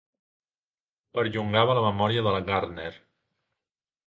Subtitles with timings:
[1.17, 2.89] Perllongava la memòria de la Gardner.